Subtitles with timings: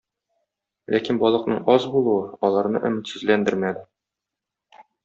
[0.95, 3.89] Ләкин балыкның аз булуы аларны өметсезләндермәде.